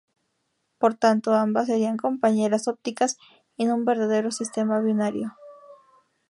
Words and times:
Por 0.79 0.95
tanto, 0.95 1.31
ambas 1.35 1.67
serían 1.67 1.95
compañeras 1.97 2.67
ópticas 2.67 3.17
y 3.55 3.65
no 3.67 3.75
un 3.75 3.85
verdadero 3.85 4.31
sistema 4.31 4.79
binario. 4.81 5.35